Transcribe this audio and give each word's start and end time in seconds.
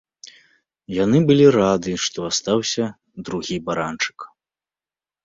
Яны 1.03 1.19
былі 1.31 1.43
рады, 1.57 1.93
што 2.05 2.25
астаўся 2.31 2.85
другі 3.29 3.57
баранчык. 3.69 4.19